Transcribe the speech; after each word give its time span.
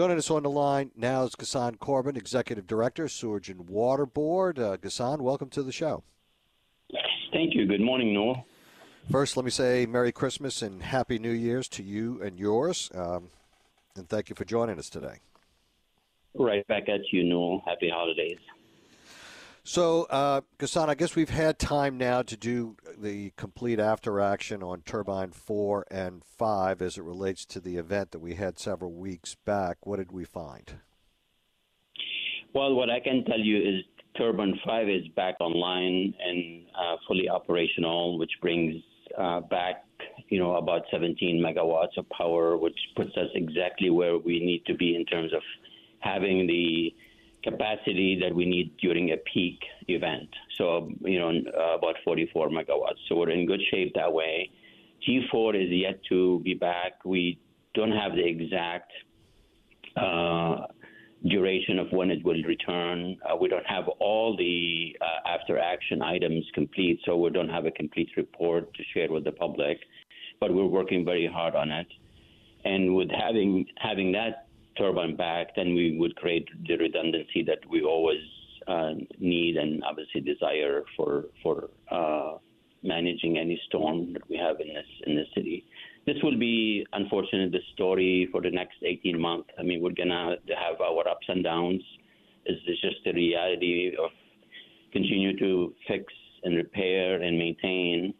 Joining 0.00 0.16
us 0.16 0.30
on 0.30 0.44
the 0.44 0.48
line 0.48 0.92
now 0.96 1.24
is 1.24 1.32
Ghassan 1.32 1.76
Korban, 1.76 2.16
Executive 2.16 2.66
Director, 2.66 3.06
Sewerage 3.06 3.50
and 3.50 3.68
Water 3.68 4.06
Board. 4.06 4.58
Uh, 4.58 4.78
Ghassan, 4.78 5.20
welcome 5.20 5.50
to 5.50 5.62
the 5.62 5.72
show. 5.72 6.04
Thank 7.34 7.54
you. 7.54 7.66
Good 7.66 7.82
morning, 7.82 8.14
Newell. 8.14 8.46
First, 9.10 9.36
let 9.36 9.44
me 9.44 9.50
say 9.50 9.84
Merry 9.84 10.10
Christmas 10.10 10.62
and 10.62 10.82
Happy 10.82 11.18
New 11.18 11.32
Year's 11.32 11.68
to 11.68 11.82
you 11.82 12.18
and 12.22 12.38
yours. 12.38 12.90
Um, 12.94 13.28
and 13.94 14.08
thank 14.08 14.30
you 14.30 14.34
for 14.34 14.46
joining 14.46 14.78
us 14.78 14.88
today. 14.88 15.16
Right 16.32 16.66
back 16.66 16.88
at 16.88 17.00
you, 17.12 17.22
Newell. 17.22 17.62
Happy 17.66 17.90
holidays. 17.90 18.38
So, 19.72 20.02
uh, 20.10 20.40
I 20.60 20.94
guess 20.96 21.14
we've 21.14 21.30
had 21.30 21.60
time 21.60 21.96
now 21.96 22.22
to 22.22 22.36
do 22.36 22.76
the 22.98 23.30
complete 23.36 23.78
after 23.78 24.18
action 24.18 24.64
on 24.64 24.82
Turbine 24.82 25.30
4 25.30 25.86
and 25.92 26.24
5 26.24 26.82
as 26.82 26.98
it 26.98 27.04
relates 27.04 27.46
to 27.46 27.60
the 27.60 27.76
event 27.76 28.10
that 28.10 28.18
we 28.18 28.34
had 28.34 28.58
several 28.58 28.90
weeks 28.90 29.36
back. 29.36 29.86
What 29.86 29.98
did 29.98 30.10
we 30.10 30.24
find? 30.24 30.72
Well, 32.52 32.74
what 32.74 32.90
I 32.90 32.98
can 32.98 33.24
tell 33.24 33.38
you 33.38 33.58
is 33.58 33.84
Turbine 34.18 34.58
5 34.66 34.88
is 34.88 35.06
back 35.14 35.36
online 35.38 36.14
and 36.18 36.62
uh, 36.76 36.96
fully 37.06 37.28
operational, 37.28 38.18
which 38.18 38.32
brings 38.42 38.74
uh, 39.16 39.38
back, 39.38 39.84
you 40.30 40.40
know, 40.40 40.56
about 40.56 40.82
17 40.90 41.40
megawatts 41.40 41.96
of 41.96 42.08
power, 42.08 42.56
which 42.56 42.76
puts 42.96 43.16
us 43.16 43.28
exactly 43.36 43.90
where 43.90 44.18
we 44.18 44.40
need 44.40 44.64
to 44.66 44.74
be 44.74 44.96
in 44.96 45.04
terms 45.06 45.32
of 45.32 45.42
having 46.00 46.48
the 46.48 46.92
capacity 47.42 48.18
that 48.20 48.34
we 48.34 48.44
need 48.44 48.76
during 48.78 49.12
a 49.12 49.16
peak 49.32 49.58
event. 49.88 50.28
So, 50.58 50.90
you 51.00 51.18
know, 51.18 51.30
uh, 51.30 51.76
about 51.76 51.96
44 52.04 52.50
megawatts. 52.50 53.00
So 53.08 53.16
we're 53.16 53.30
in 53.30 53.46
good 53.46 53.62
shape 53.70 53.92
that 53.94 54.12
way. 54.12 54.50
T4 55.06 55.64
is 55.64 55.70
yet 55.70 56.00
to 56.10 56.40
be 56.40 56.54
back. 56.54 57.04
We 57.04 57.38
don't 57.74 57.92
have 57.92 58.12
the 58.12 58.26
exact 58.26 58.92
uh, 59.96 60.66
duration 61.26 61.78
of 61.78 61.90
when 61.92 62.10
it 62.10 62.24
will 62.24 62.42
return. 62.42 63.16
Uh, 63.28 63.36
we 63.36 63.48
don't 63.48 63.66
have 63.66 63.88
all 63.98 64.36
the 64.36 64.96
uh, 65.00 65.28
after 65.28 65.58
action 65.58 66.02
items 66.02 66.44
complete, 66.54 67.00
so 67.04 67.16
we 67.16 67.30
don't 67.30 67.48
have 67.48 67.66
a 67.66 67.70
complete 67.70 68.10
report 68.16 68.72
to 68.74 68.82
share 68.94 69.10
with 69.10 69.24
the 69.24 69.32
public. 69.32 69.78
But 70.40 70.54
we're 70.54 70.66
working 70.66 71.04
very 71.04 71.26
hard 71.26 71.54
on 71.54 71.70
it. 71.70 71.86
And 72.64 72.94
with 72.94 73.08
having 73.10 73.66
having 73.78 74.12
that 74.12 74.46
turbine 74.80 75.14
back, 75.14 75.54
then 75.54 75.74
we 75.74 75.96
would 75.98 76.16
create 76.16 76.48
the 76.66 76.76
redundancy 76.76 77.42
that 77.46 77.58
we 77.70 77.82
always 77.82 78.22
uh, 78.66 78.92
need 79.18 79.56
and 79.56 79.82
obviously 79.84 80.20
desire 80.20 80.82
for 80.96 81.26
for 81.42 81.68
uh, 81.90 82.32
managing 82.82 83.36
any 83.38 83.60
storm 83.66 84.12
that 84.14 84.28
we 84.28 84.36
have 84.36 84.56
in 84.60 84.68
this 84.68 84.90
in 85.06 85.14
the 85.16 85.24
city. 85.34 85.64
This 86.06 86.16
will 86.22 86.38
be, 86.38 86.86
unfortunately, 86.94 87.50
the 87.58 87.64
story 87.74 88.28
for 88.32 88.40
the 88.40 88.50
next 88.50 88.76
18 88.82 89.20
months. 89.20 89.50
I 89.58 89.62
mean, 89.62 89.82
we're 89.82 89.98
gonna 90.02 90.36
have 90.48 90.80
our 90.80 91.06
ups 91.06 91.26
and 91.28 91.44
downs. 91.44 91.82
This 92.46 92.56
just 92.80 93.04
the 93.04 93.12
reality 93.12 93.92
of 94.02 94.10
continue 94.92 95.38
to 95.38 95.74
fix 95.86 96.04
and 96.42 96.56
repair 96.56 97.22
and 97.22 97.38
maintain. 97.38 98.14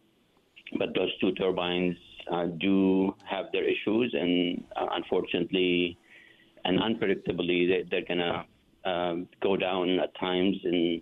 But 0.78 0.94
those 0.94 1.10
two 1.20 1.32
turbines 1.32 1.96
uh, 2.30 2.46
do 2.60 3.14
have 3.24 3.46
their 3.52 3.64
issues, 3.64 4.14
and 4.14 4.62
uh, 4.76 4.86
unfortunately, 4.92 5.98
and 6.64 6.78
unpredictably, 6.78 7.68
they, 7.68 7.84
they're 7.90 8.04
going 8.06 8.18
to 8.18 8.90
um, 8.90 9.28
go 9.42 9.56
down 9.56 9.98
at 9.98 10.18
times, 10.18 10.56
and 10.64 11.00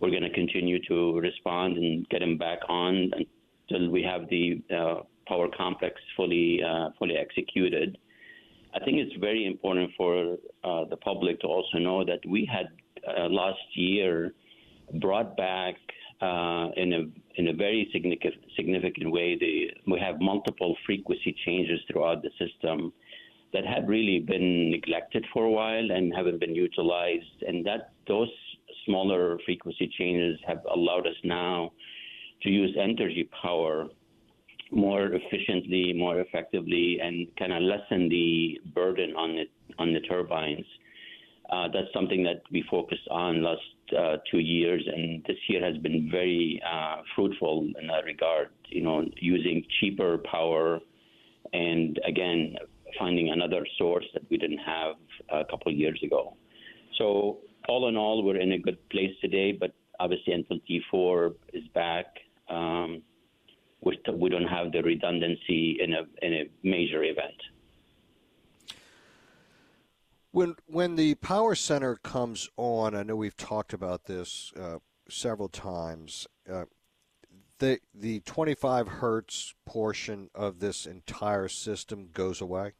we're 0.00 0.10
going 0.10 0.22
to 0.22 0.30
continue 0.30 0.78
to 0.88 1.18
respond 1.18 1.76
and 1.76 2.08
get 2.08 2.20
them 2.20 2.38
back 2.38 2.58
on 2.68 3.10
until 3.68 3.90
we 3.90 4.02
have 4.02 4.28
the 4.28 4.62
uh, 4.74 5.02
power 5.26 5.48
complex 5.56 6.00
fully 6.16 6.60
uh, 6.62 6.90
fully 6.98 7.16
executed. 7.16 7.98
I 8.74 8.84
think 8.84 8.98
it's 8.98 9.14
very 9.20 9.46
important 9.46 9.90
for 9.96 10.36
uh, 10.64 10.84
the 10.88 10.96
public 10.96 11.40
to 11.40 11.46
also 11.46 11.78
know 11.78 12.04
that 12.04 12.20
we 12.26 12.48
had 12.50 12.68
uh, 13.06 13.28
last 13.28 13.58
year 13.74 14.32
brought 15.00 15.36
back 15.36 15.74
uh, 16.20 16.68
in 16.76 16.92
a 16.92 17.40
in 17.40 17.48
a 17.48 17.52
very 17.52 17.88
significant 17.92 18.34
significant 18.56 19.10
way. 19.12 19.36
The, 19.38 19.70
we 19.90 20.00
have 20.00 20.20
multiple 20.20 20.76
frequency 20.84 21.34
changes 21.46 21.80
throughout 21.90 22.22
the 22.22 22.30
system 22.38 22.92
that 23.52 23.64
had 23.64 23.88
really 23.88 24.18
been 24.20 24.70
neglected 24.70 25.24
for 25.32 25.44
a 25.44 25.50
while 25.50 25.90
and 25.90 26.14
haven't 26.14 26.40
been 26.40 26.54
utilized. 26.54 27.42
And 27.46 27.64
that 27.66 27.92
those 28.06 28.30
smaller 28.84 29.38
frequency 29.44 29.90
changes 29.98 30.38
have 30.46 30.62
allowed 30.72 31.06
us 31.06 31.16
now 31.24 31.72
to 32.42 32.50
use 32.50 32.76
energy 32.80 33.28
power 33.42 33.88
more 34.70 35.10
efficiently, 35.12 35.92
more 35.94 36.20
effectively, 36.20 36.98
and 37.02 37.26
kind 37.38 37.52
of 37.52 37.62
lessen 37.62 38.08
the 38.08 38.60
burden 38.74 39.14
on 39.16 39.30
it 39.30 39.50
on 39.78 39.92
the 39.92 40.00
turbines. 40.00 40.66
Uh, 41.50 41.66
that's 41.72 41.92
something 41.94 42.22
that 42.22 42.42
we 42.52 42.62
focused 42.70 43.08
on 43.10 43.42
last 43.42 43.62
uh, 43.98 44.16
two 44.30 44.38
years, 44.38 44.86
and 44.86 45.24
this 45.26 45.36
year 45.48 45.64
has 45.64 45.78
been 45.78 46.10
very 46.10 46.60
uh, 46.70 46.96
fruitful 47.14 47.66
in 47.80 47.86
that 47.86 48.04
regard. 48.04 48.50
You 48.66 48.82
know, 48.82 49.04
using 49.16 49.64
cheaper 49.80 50.18
power, 50.30 50.80
and 51.54 51.98
again, 52.06 52.56
finding 52.98 53.30
another 53.30 53.66
source 53.76 54.04
that 54.14 54.22
we 54.30 54.36
didn't 54.36 54.58
have 54.58 54.96
a 55.30 55.44
couple 55.44 55.72
of 55.72 55.78
years 55.78 56.00
ago. 56.02 56.36
So 56.96 57.38
all 57.68 57.88
in 57.88 57.96
all, 57.96 58.22
we're 58.22 58.40
in 58.40 58.52
a 58.52 58.58
good 58.58 58.78
place 58.90 59.14
today, 59.20 59.52
but 59.52 59.72
obviously 60.00 60.32
until 60.32 60.58
T4 60.68 61.34
is 61.52 61.66
back, 61.74 62.06
um, 62.48 63.02
we, 63.82 63.98
we 64.14 64.28
don't 64.28 64.46
have 64.46 64.72
the 64.72 64.82
redundancy 64.82 65.78
in 65.80 65.94
a 65.94 66.02
in 66.22 66.32
a 66.34 66.44
major 66.62 67.04
event. 67.04 67.40
When 70.32 70.56
when 70.66 70.96
the 70.96 71.14
power 71.16 71.54
center 71.54 71.96
comes 71.96 72.48
on, 72.56 72.94
I 72.94 73.02
know 73.02 73.16
we've 73.16 73.36
talked 73.36 73.72
about 73.72 74.04
this 74.04 74.52
uh, 74.58 74.78
several 75.08 75.48
times. 75.48 76.26
Uh, 76.50 76.64
the 77.58 77.80
the 77.94 78.20
25 78.20 78.88
hertz 78.88 79.54
portion 79.66 80.30
of 80.34 80.60
this 80.60 80.86
entire 80.86 81.48
system 81.48 82.08
goes 82.12 82.40
away? 82.40 82.72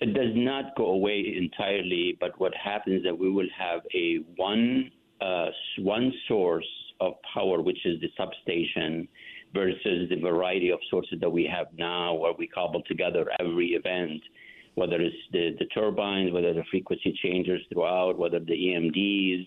It 0.00 0.12
does 0.14 0.32
not 0.34 0.76
go 0.76 0.86
away 0.86 1.34
entirely, 1.36 2.16
but 2.20 2.38
what 2.40 2.52
happens 2.54 2.98
is 2.98 3.04
that 3.04 3.18
we 3.18 3.30
will 3.30 3.48
have 3.56 3.80
a 3.94 4.18
one 4.36 4.90
uh, 5.20 5.46
one 5.78 6.12
source 6.28 6.66
of 7.00 7.14
power, 7.32 7.62
which 7.62 7.78
is 7.86 8.00
the 8.00 8.08
substation, 8.16 9.08
versus 9.54 10.08
the 10.10 10.16
variety 10.20 10.70
of 10.70 10.80
sources 10.90 11.18
that 11.20 11.30
we 11.30 11.44
have 11.44 11.68
now, 11.78 12.14
where 12.14 12.32
we 12.36 12.46
cobble 12.46 12.82
together 12.82 13.26
every 13.40 13.68
event, 13.68 14.20
whether 14.74 15.00
it's 15.00 15.16
the, 15.32 15.54
the 15.58 15.66
turbines, 15.66 16.32
whether 16.32 16.52
the 16.52 16.64
frequency 16.70 17.16
changes 17.22 17.60
throughout, 17.70 18.18
whether 18.18 18.40
the 18.40 18.52
EMDs 18.52 19.46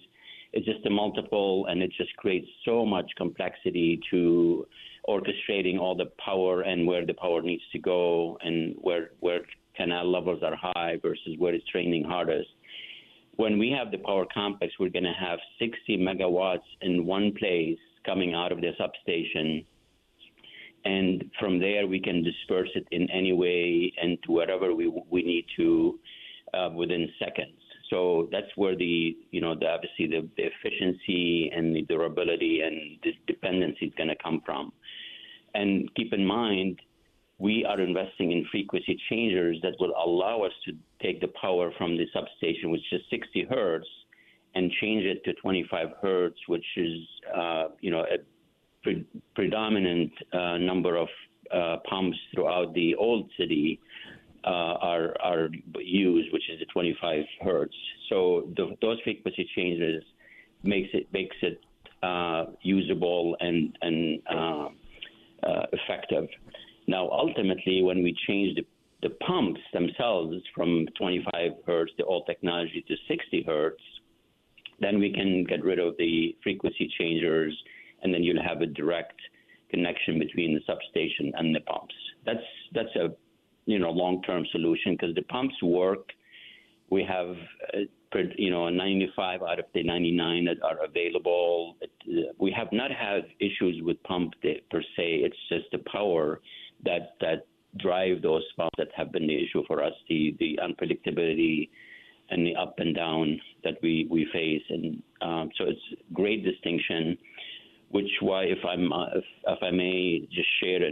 it's 0.53 0.65
just 0.65 0.85
a 0.85 0.89
multiple, 0.89 1.65
and 1.67 1.81
it 1.81 1.91
just 1.97 2.15
creates 2.17 2.47
so 2.65 2.85
much 2.85 3.05
complexity 3.17 3.99
to 4.09 4.65
orchestrating 5.07 5.79
all 5.79 5.95
the 5.95 6.11
power 6.23 6.61
and 6.61 6.85
where 6.85 7.05
the 7.05 7.13
power 7.13 7.41
needs 7.41 7.63
to 7.71 7.79
go 7.79 8.37
and 8.41 8.75
where 8.81 9.11
where 9.19 9.41
canal 9.77 10.11
levels 10.11 10.41
are 10.43 10.55
high 10.55 10.97
versus 11.01 11.35
where 11.37 11.53
it's 11.53 11.67
training 11.67 12.03
hardest. 12.03 12.49
When 13.35 13.59
we 13.59 13.69
have 13.71 13.91
the 13.91 13.99
power 13.99 14.25
complex, 14.33 14.73
we're 14.79 14.89
going 14.89 15.03
to 15.03 15.13
have 15.13 15.39
60 15.59 15.97
megawatts 15.97 16.67
in 16.81 17.05
one 17.05 17.33
place 17.37 17.77
coming 18.05 18.33
out 18.33 18.51
of 18.51 18.61
the 18.61 18.71
substation. 18.77 19.63
And 20.85 21.25
from 21.39 21.59
there, 21.59 21.85
we 21.85 21.99
can 21.99 22.23
disperse 22.23 22.69
it 22.73 22.87
in 22.91 23.09
any 23.11 23.33
way 23.33 23.93
and 24.01 24.17
to 24.23 24.31
wherever 24.31 24.73
we, 24.73 24.91
we 25.09 25.21
need 25.21 25.45
to 25.57 25.99
uh, 26.53 26.69
within 26.73 27.09
seconds. 27.19 27.59
So 27.89 28.27
that's 28.31 28.47
where 28.55 28.75
the 28.75 29.15
you 29.31 29.41
know 29.41 29.55
the, 29.55 29.67
obviously 29.67 30.07
the, 30.07 30.27
the 30.35 30.43
efficiency 30.43 31.51
and 31.55 31.75
the 31.75 31.83
durability 31.83 32.61
and 32.61 32.99
the 33.03 33.11
dependency 33.27 33.85
is 33.85 33.93
going 33.97 34.09
to 34.09 34.15
come 34.21 34.41
from. 34.45 34.73
And 35.53 35.93
keep 35.95 36.13
in 36.13 36.25
mind, 36.25 36.79
we 37.39 37.63
are 37.65 37.79
investing 37.79 38.31
in 38.31 38.45
frequency 38.51 38.99
changers 39.09 39.57
that 39.61 39.73
will 39.79 39.93
allow 39.95 40.41
us 40.41 40.51
to 40.65 40.73
take 41.01 41.21
the 41.21 41.27
power 41.39 41.71
from 41.77 41.95
the 41.95 42.05
substation, 42.11 42.71
which 42.71 42.81
is 42.91 43.01
60 43.09 43.47
hertz, 43.49 43.87
and 44.55 44.71
change 44.81 45.05
it 45.05 45.23
to 45.25 45.33
25 45.33 45.87
hertz, 46.01 46.37
which 46.47 46.65
is 46.77 46.97
uh, 47.35 47.67
you 47.79 47.91
know 47.91 47.99
a 48.01 48.17
pre- 48.81 49.05
predominant 49.35 50.11
uh, 50.33 50.57
number 50.57 50.95
of 50.95 51.07
uh, 51.53 51.77
pumps 51.87 52.17
throughout 52.33 52.73
the 52.73 52.95
old 52.95 53.29
city 53.37 53.79
uh, 54.43 54.49
are 54.49 55.13
are 55.21 55.49
used, 55.79 56.33
which 56.33 56.49
is 56.49 56.59
the 56.59 56.65
25 56.65 57.23
hertz. 57.41 57.75
So 58.09 58.49
the, 58.55 58.75
those 58.81 58.99
frequency 59.03 59.47
changes 59.55 60.03
makes 60.63 60.89
it 60.93 61.07
makes 61.13 61.35
it 61.43 61.61
uh, 62.01 62.45
usable 62.61 63.37
and 63.39 63.77
and 63.81 64.21
uh, 65.43 65.65
effective. 65.71 66.27
Now, 66.87 67.09
ultimately, 67.11 67.83
when 67.83 68.01
we 68.01 68.15
change 68.27 68.55
the, 68.55 68.65
the 69.07 69.13
pumps 69.25 69.59
themselves 69.73 70.35
from 70.55 70.87
25 70.97 71.51
hertz, 71.65 71.91
the 71.97 72.05
old 72.05 72.25
technology, 72.25 72.83
to 72.87 72.95
60 73.07 73.43
hertz, 73.45 73.81
then 74.79 74.99
we 74.99 75.11
can 75.11 75.43
get 75.43 75.63
rid 75.63 75.79
of 75.79 75.95
the 75.97 76.35
frequency 76.43 76.89
changers, 76.99 77.55
and 78.01 78.13
then 78.13 78.23
you'll 78.23 78.43
have 78.43 78.61
a 78.61 78.67
direct 78.67 79.19
connection 79.69 80.19
between 80.19 80.53
the 80.53 80.61
substation 80.65 81.31
and 81.35 81.53
the 81.53 81.59
pumps. 81.61 81.95
That's 82.25 82.39
that's 82.73 82.95
a 82.95 83.09
you 83.65 83.79
know 83.79 83.91
long-term 83.91 84.45
solution 84.51 84.93
because 84.93 85.15
the 85.15 85.23
pumps 85.23 85.55
work. 85.61 86.09
We 86.89 87.03
have 87.03 87.35
uh, 87.73 88.19
you 88.37 88.51
know 88.51 88.69
95 88.69 89.41
out 89.41 89.59
of 89.59 89.65
the 89.73 89.83
99 89.83 90.45
that 90.45 90.57
are 90.63 90.85
available. 90.85 91.75
Uh, 91.81 92.31
we 92.39 92.51
have 92.51 92.67
not 92.71 92.91
had 92.91 93.25
issues 93.39 93.81
with 93.83 94.01
pump 94.03 94.33
per 94.69 94.81
se. 94.95 95.21
It's 95.25 95.37
just 95.49 95.65
the 95.71 95.79
power 95.91 96.39
that 96.83 97.15
that 97.21 97.47
drive 97.77 98.21
those 98.21 98.43
spots 98.51 98.75
that 98.77 98.87
have 98.95 99.11
been 99.11 99.27
the 99.27 99.35
issue 99.35 99.63
for 99.67 99.83
us, 99.83 99.93
the 100.09 100.35
the 100.39 100.59
unpredictability 100.61 101.69
and 102.29 102.45
the 102.45 102.55
up 102.55 102.75
and 102.79 102.95
down 102.95 103.39
that 103.63 103.75
we 103.81 104.07
we 104.09 104.27
face, 104.33 104.63
and 104.69 105.01
um, 105.21 105.49
so 105.57 105.65
it's 105.65 106.01
great 106.13 106.43
distinction. 106.43 107.17
Which 107.89 108.09
why, 108.19 108.43
if 108.43 108.57
I'm 108.67 108.91
uh, 108.91 109.07
if, 109.15 109.23
if 109.47 109.63
I 109.63 109.71
may 109.71 110.27
just 110.31 110.49
share 110.61 110.83
a 110.83 110.91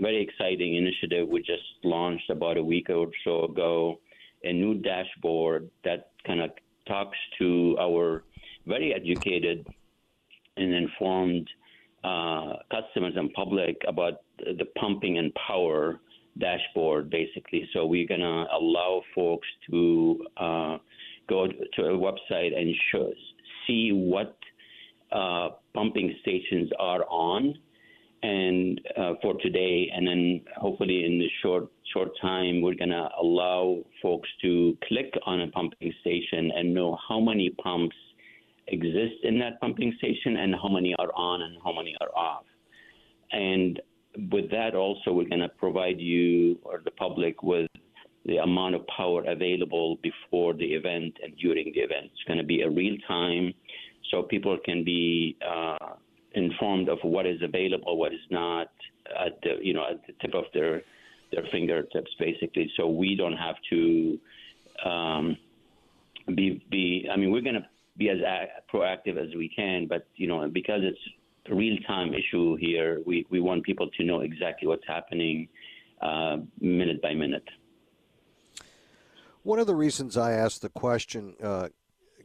very 0.00 0.22
exciting 0.22 0.76
initiative 0.76 1.28
we 1.28 1.40
just 1.40 1.68
launched 1.84 2.30
about 2.30 2.56
a 2.56 2.64
week 2.64 2.88
or 2.88 3.08
so 3.24 3.44
ago, 3.44 4.00
a 4.42 4.52
new 4.52 4.74
dashboard 4.74 5.68
that 5.84 6.12
kind 6.26 6.40
of 6.40 6.50
talks 6.86 7.18
to 7.38 7.76
our 7.78 8.24
very 8.66 8.94
educated 8.94 9.66
and 10.56 10.74
informed 10.74 11.48
uh, 12.04 12.54
customers 12.70 13.12
and 13.16 13.32
public 13.34 13.76
about 13.86 14.20
the 14.58 14.64
pumping 14.78 15.18
and 15.18 15.32
power 15.34 16.00
dashboard, 16.38 17.10
basically. 17.10 17.68
So 17.72 17.86
we're 17.86 18.06
going 18.06 18.20
to 18.20 18.44
allow 18.52 19.02
folks 19.14 19.46
to 19.70 20.24
uh, 20.36 20.78
go 21.28 21.46
to 21.46 21.82
a 21.82 21.98
website 21.98 22.56
and 22.56 22.74
show, 22.92 23.12
see 23.66 23.90
what 23.92 24.36
uh, 25.12 25.50
pumping 25.74 26.14
stations 26.22 26.70
are 26.78 27.04
on 27.08 27.54
and 28.22 28.80
uh, 28.96 29.12
for 29.22 29.34
today, 29.40 29.90
and 29.94 30.06
then 30.06 30.40
hopefully 30.56 31.04
in 31.04 31.18
the 31.18 31.28
short 31.42 31.68
short 31.92 32.10
time, 32.20 32.60
we're 32.60 32.74
going 32.74 32.90
to 32.90 33.08
allow 33.20 33.78
folks 34.02 34.28
to 34.42 34.76
click 34.88 35.12
on 35.24 35.40
a 35.40 35.48
pumping 35.48 35.92
station 36.00 36.50
and 36.54 36.74
know 36.74 36.98
how 37.08 37.20
many 37.20 37.50
pumps 37.50 37.96
exist 38.66 39.14
in 39.22 39.38
that 39.38 39.60
pumping 39.60 39.94
station 39.98 40.36
and 40.36 40.54
how 40.54 40.68
many 40.68 40.94
are 40.98 41.10
on 41.14 41.42
and 41.42 41.56
how 41.64 41.72
many 41.72 41.96
are 42.00 42.14
off. 42.14 42.44
And 43.32 43.80
with 44.30 44.50
that, 44.50 44.74
also, 44.74 45.12
we're 45.12 45.28
going 45.28 45.40
to 45.40 45.48
provide 45.48 46.00
you 46.00 46.58
or 46.64 46.80
the 46.84 46.90
public 46.92 47.42
with 47.42 47.70
the 48.26 48.38
amount 48.38 48.74
of 48.74 48.86
power 48.88 49.24
available 49.24 49.96
before 50.02 50.54
the 50.54 50.64
event 50.64 51.14
and 51.22 51.36
during 51.36 51.72
the 51.72 51.80
event. 51.80 52.06
It's 52.12 52.24
going 52.26 52.38
to 52.38 52.44
be 52.44 52.62
a 52.62 52.70
real 52.70 52.96
time, 53.06 53.54
so 54.10 54.22
people 54.22 54.58
can 54.64 54.84
be 54.84 55.36
uh, 55.46 55.94
informed 56.32 56.88
of 56.88 56.98
what 57.02 57.26
is 57.26 57.40
available, 57.42 57.96
what 57.96 58.12
is 58.12 58.20
not, 58.30 58.68
at 59.18 59.40
the 59.42 59.56
you 59.62 59.72
know 59.72 59.86
at 59.90 60.06
the 60.06 60.12
tip 60.20 60.34
of 60.34 60.44
their 60.52 60.82
their 61.32 61.44
fingertips, 61.50 62.10
basically. 62.18 62.70
So 62.76 62.88
we 62.88 63.14
don't 63.14 63.36
have 63.36 63.56
to 63.70 64.18
um, 64.84 65.36
be 66.34 66.62
be. 66.70 67.08
I 67.10 67.16
mean, 67.16 67.30
we're 67.30 67.42
going 67.42 67.54
to 67.54 67.66
be 67.96 68.10
as 68.10 68.18
proactive 68.72 69.16
as 69.16 69.34
we 69.36 69.48
can. 69.48 69.86
But 69.88 70.06
you 70.16 70.26
know, 70.26 70.48
because 70.48 70.80
it's 70.82 70.98
a 70.98 71.17
real 71.54 71.76
time 71.86 72.14
issue 72.14 72.56
here, 72.56 73.00
we 73.06 73.26
we 73.30 73.40
want 73.40 73.64
people 73.64 73.88
to 73.90 74.04
know 74.04 74.20
exactly 74.20 74.68
what's 74.68 74.86
happening 74.86 75.48
uh, 76.00 76.38
minute 76.60 77.00
by 77.02 77.14
minute. 77.14 77.48
One 79.42 79.58
of 79.58 79.66
the 79.66 79.74
reasons 79.74 80.16
I 80.16 80.32
asked 80.32 80.62
the 80.62 80.68
question, 80.68 81.34
uh, 81.42 81.68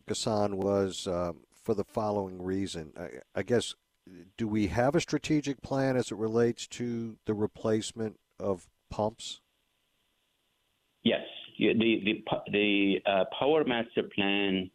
Ghassan, 0.08 0.56
was 0.56 1.08
uh, 1.08 1.34
for 1.54 1.74
the 1.74 1.86
following 1.86 2.42
reason. 2.42 2.92
I, 3.00 3.10
I 3.40 3.44
guess, 3.44 3.76
do 4.38 4.48
we 4.48 4.68
have 4.68 4.96
a 4.96 5.02
strategic 5.02 5.62
plan 5.62 5.96
as 5.96 6.12
it 6.12 6.18
relates 6.18 6.68
to 6.68 7.18
the 7.26 7.34
replacement 7.34 8.20
of 8.40 8.68
pumps? 8.90 9.42
Yes, 11.04 11.24
the 11.58 11.74
the 11.74 12.24
the 12.52 13.02
uh, 13.06 13.26
Power 13.38 13.64
Master 13.64 14.04
Plan 14.16 14.70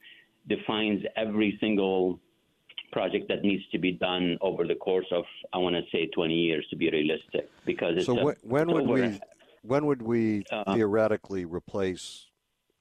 defines 0.47 1.03
every 1.17 1.59
single 1.61 2.19
project 2.93 3.29
that 3.29 3.43
needs 3.43 3.63
to 3.73 3.79
be 3.79 3.93
done 3.93 4.39
over 4.41 4.67
the 4.67 4.75
course 4.75 5.07
of 5.13 5.25
I 5.53 5.59
want 5.59 5.77
to 5.77 5.83
say 5.93 6.07
20 6.07 6.35
years 6.35 6.67
to 6.71 6.77
be 6.77 6.91
realistic 6.91 7.49
because 7.65 7.95
it's 7.97 8.07
so 8.07 8.19
a, 8.19 8.35
when, 8.43 8.71
would 8.71 8.87
we 8.87 9.21
when 9.63 9.87
would 9.87 10.03
we 10.03 10.45
uh, 10.51 10.75
theoretically 10.75 11.45
replace 11.45 12.27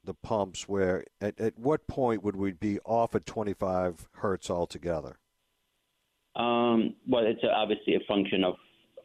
the 0.04 0.14
pumps 0.14 0.68
where 0.68 1.04
at, 1.20 1.40
at 1.40 1.58
what 1.58 1.88
point 1.88 2.24
would 2.24 2.36
we 2.36 2.54
be 2.54 2.80
off 2.86 3.16
at 3.16 3.26
25 3.26 4.08
hertz 4.14 4.50
altogether? 4.50 5.18
Um, 6.36 6.96
well 7.08 7.26
it's 7.26 7.42
obviously 7.44 7.96
a 7.96 8.02
function 8.08 8.44
of 8.44 8.56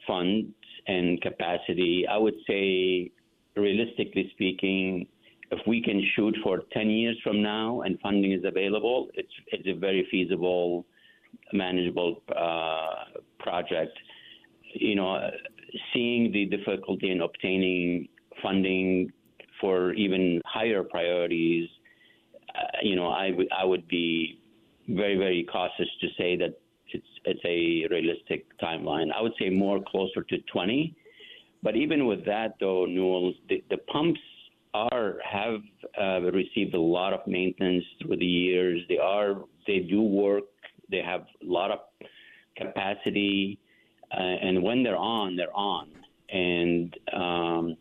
funds 0.07 0.55
and 0.87 1.21
capacity. 1.21 2.07
I 2.11 2.17
would 2.17 2.37
say 2.47 3.11
realistically 3.57 4.31
speaking 4.35 5.07
if 5.53 5.61
we 5.67 5.83
can 5.83 6.03
shoot 6.17 6.35
for 6.43 6.63
10 6.73 6.89
years 6.89 7.19
from 7.23 7.43
now 7.43 7.83
and 7.83 8.01
funding 8.01 8.33
is 8.33 8.43
available, 8.45 9.09
it's, 9.15 9.33
it's 9.49 9.69
a 9.69 9.79
very 9.79 10.09
feasible, 10.11 10.87
manageable 11.53 12.23
uh, 12.37 13.21
project. 13.39 13.97
You 14.75 14.95
know, 14.95 15.31
seeing 15.93 16.33
the 16.33 16.47
difficulty 16.47 17.11
in 17.11 17.21
obtaining 17.21 18.09
funding 18.43 19.13
for 19.61 19.93
even 19.95 20.41
higher 20.45 20.83
priorities, 20.83 21.69
uh, 22.55 22.79
you 22.83 22.97
know, 22.97 23.09
I, 23.09 23.31
w- 23.31 23.49
I 23.57 23.65
would 23.65 23.87
be 23.89 24.41
very, 24.89 25.17
very 25.17 25.47
cautious 25.51 25.89
to 26.01 26.09
say 26.19 26.37
that 26.37 26.59
it's, 26.89 27.07
it's 27.25 27.41
a 27.45 27.87
realistic 27.95 28.47
timeline. 28.59 29.13
I 29.17 29.23
would 29.23 29.33
say 29.39 29.51
more 29.51 29.81
closer 29.87 30.23
to 30.23 30.39
20. 30.53 30.95
But 31.63 31.77
even 31.77 32.07
with 32.07 32.25
that, 32.27 32.55
though, 32.59 32.87
Newell, 32.87 33.35
the, 33.49 33.63
the 33.71 33.79
pumps 33.93 34.21
are 34.75 35.19
have 35.31 35.61
uh, 36.01 36.21
received 36.33 36.75
a 36.75 36.81
lot 36.81 37.13
of 37.13 37.21
maintenance 37.27 37.85
through 38.01 38.17
the 38.17 38.27
years. 38.27 38.81
They 38.89 38.99
are 38.99 39.45
they 39.67 39.81
do 39.81 40.03
work. 40.03 40.45
They 40.93 41.03
have 41.05 41.23
a 41.23 41.53
lot 41.53 41.73
of 41.73 41.81
capacity, 42.57 43.59
uh, 44.13 44.23
and 44.23 44.63
when 44.63 44.85
they're 44.85 44.97
on, 44.97 45.35
they're 45.37 45.57
on. 45.57 45.89
And 46.31 46.97
um, 47.13 47.77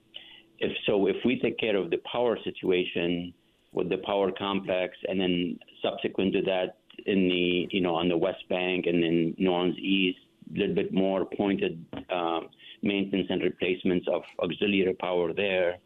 if 0.60 0.72
so, 0.88 1.08
if 1.08 1.18
we 1.24 1.40
take 1.40 1.60
care 1.60 1.78
of 1.78 1.92
the 1.92 2.00
power 2.12 2.38
situation 2.44 3.34
with 3.74 3.90
the 3.90 4.00
power 4.00 4.32
complex, 4.32 4.98
and 5.08 5.20
then 5.20 5.60
subsequent 5.84 6.34
to 6.34 6.42
that, 6.44 6.78
in 7.06 7.30
the 7.30 7.68
you 7.72 7.82
know 7.82 7.96
on 7.96 8.10
the 8.10 8.18
West 8.18 8.48
Bank 8.50 8.86
and 8.88 9.04
then 9.04 9.48
Orleans 9.48 9.78
East, 9.78 10.20
a 10.56 10.60
little 10.60 10.76
bit 10.76 10.92
more 10.92 11.26
pointed 11.26 11.86
um, 12.12 12.50
maintenance 12.82 13.28
and 13.30 13.44
replacements 13.44 14.08
of 14.12 14.24
auxiliary 14.44 14.96
power 14.96 15.34
there 15.34 15.78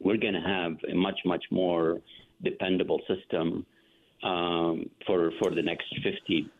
we're 0.00 0.18
going 0.18 0.34
to 0.34 0.40
have 0.40 0.76
a 0.90 0.94
much, 0.94 1.18
much 1.24 1.44
more 1.50 2.00
dependable 2.42 3.00
system 3.08 3.66
um, 4.22 4.88
for 5.06 5.32
for 5.40 5.54
the 5.54 5.62
next 5.62 5.86
50 6.02 6.50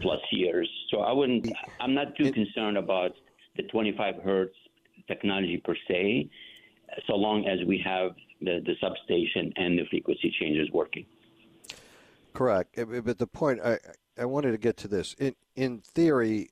plus 0.00 0.20
years. 0.32 0.68
So 0.90 1.00
I 1.00 1.12
wouldn't. 1.12 1.48
I'm 1.80 1.94
not 1.94 2.16
too 2.16 2.32
concerned 2.32 2.76
about 2.76 3.12
the 3.56 3.62
25 3.64 4.16
hertz 4.24 4.54
technology 5.06 5.60
per 5.64 5.74
se, 5.88 6.28
so 7.06 7.14
long 7.14 7.46
as 7.46 7.66
we 7.66 7.80
have 7.84 8.12
the, 8.40 8.60
the 8.64 8.74
substation 8.80 9.52
and 9.56 9.78
the 9.78 9.84
frequency 9.90 10.32
changes 10.40 10.68
working. 10.72 11.06
Correct. 12.34 12.78
But 13.04 13.18
the 13.18 13.26
point 13.26 13.60
I 13.64 13.78
I 14.16 14.24
wanted 14.24 14.52
to 14.52 14.58
get 14.58 14.76
to 14.78 14.88
this 14.88 15.14
in 15.14 15.34
in 15.56 15.80
theory 15.80 16.50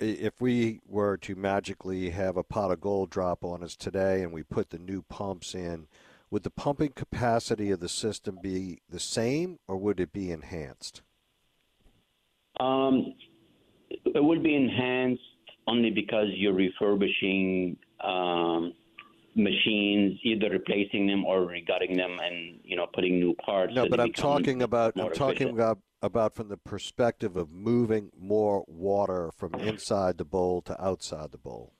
if 0.00 0.40
we 0.40 0.80
were 0.86 1.16
to 1.16 1.36
magically 1.36 2.10
have 2.10 2.36
a 2.36 2.42
pot 2.42 2.72
of 2.72 2.80
gold 2.80 3.08
drop 3.08 3.44
on 3.44 3.62
us 3.62 3.76
today 3.76 4.22
and 4.22 4.32
we 4.32 4.42
put 4.42 4.70
the 4.70 4.78
new 4.78 5.02
pumps 5.02 5.54
in, 5.54 5.86
would 6.32 6.44
the 6.44 6.50
pumping 6.50 6.92
capacity 6.96 7.70
of 7.70 7.80
the 7.80 7.90
system 7.90 8.38
be 8.42 8.80
the 8.88 8.98
same 8.98 9.58
or 9.68 9.76
would 9.76 10.00
it 10.00 10.14
be 10.14 10.30
enhanced? 10.30 11.02
Um, 12.58 13.14
it 13.90 14.24
would 14.24 14.42
be 14.42 14.56
enhanced 14.56 15.22
only 15.68 15.90
because 15.90 16.28
you're 16.30 16.54
refurbishing 16.54 17.76
um, 18.02 18.72
machines, 19.34 20.18
either 20.24 20.48
replacing 20.48 21.06
them 21.06 21.26
or 21.26 21.42
regutting 21.42 21.98
them, 21.98 22.18
and 22.22 22.60
you 22.64 22.76
know 22.76 22.86
putting 22.94 23.20
new 23.20 23.34
parts. 23.34 23.74
No, 23.74 23.84
so 23.84 23.90
but 23.90 24.00
I'm 24.00 24.12
talking 24.12 24.62
about 24.62 24.94
I'm 24.98 25.12
talking 25.12 25.48
efficient. 25.48 25.50
about 25.50 25.78
about 26.00 26.34
from 26.34 26.48
the 26.48 26.56
perspective 26.56 27.36
of 27.36 27.50
moving 27.50 28.10
more 28.18 28.64
water 28.66 29.30
from 29.36 29.54
inside 29.56 30.16
the 30.16 30.24
bowl 30.24 30.62
to 30.62 30.82
outside 30.82 31.30
the 31.30 31.38
bowl. 31.38 31.74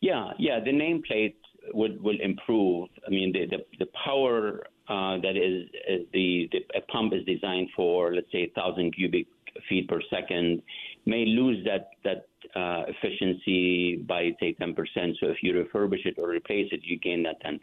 Yeah, 0.00 0.32
yeah. 0.38 0.58
The 0.58 0.72
nameplate 0.72 1.34
would 1.72 2.02
will 2.02 2.20
improve. 2.20 2.88
I 3.06 3.10
mean, 3.10 3.32
the 3.32 3.46
the, 3.46 3.84
the 3.84 3.90
power 4.04 4.64
uh, 4.88 5.18
that 5.22 5.36
is 5.36 5.68
uh, 5.88 6.04
the, 6.12 6.48
the 6.52 6.58
a 6.76 6.80
pump 6.92 7.12
is 7.14 7.24
designed 7.24 7.68
for, 7.74 8.14
let's 8.14 8.30
say, 8.32 8.50
thousand 8.54 8.94
cubic 8.94 9.26
feet 9.68 9.88
per 9.88 10.00
second, 10.10 10.62
may 11.06 11.24
lose 11.24 11.64
that 11.64 11.90
that 12.04 12.26
uh, 12.58 12.84
efficiency 12.88 13.96
by 14.06 14.30
say 14.40 14.54
10%. 14.60 14.76
So 15.20 15.26
if 15.26 15.38
you 15.42 15.52
refurbish 15.54 16.06
it 16.06 16.14
or 16.18 16.28
replace 16.30 16.68
it, 16.72 16.80
you 16.82 16.98
gain 16.98 17.22
that 17.24 17.42
10%. 17.42 17.58